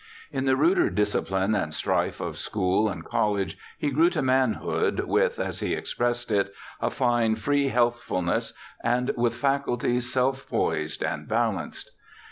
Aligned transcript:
In 0.31 0.45
the 0.45 0.55
ruder 0.55 0.89
discipline 0.89 1.53
and 1.53 1.71
strife 1.71 2.19
of 2.19 2.39
school 2.39 2.89
and 2.89 3.05
college 3.05 3.55
he 3.77 3.91
grew 3.91 4.09
to 4.09 4.23
manhood 4.23 5.01
with 5.01 5.37
(as 5.39 5.59
he 5.59 5.75
expressed 5.75 6.31
it) 6.31 6.51
'a 6.81 6.89
fine 6.89 7.35
free 7.35 7.67
healthfulness', 7.67 8.53
and 8.83 9.11
with 9.15 9.35
faculties 9.35 10.11
self 10.11 10.49
poised 10.49 11.03
and 11.03 11.27
balanced. 11.27 11.91